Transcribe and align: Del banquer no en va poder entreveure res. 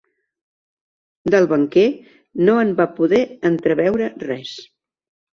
Del 1.33 1.43
banquer 1.51 1.83
no 2.47 2.55
en 2.61 2.71
va 2.79 2.87
poder 3.01 3.19
entreveure 3.51 4.09
res. 4.25 4.55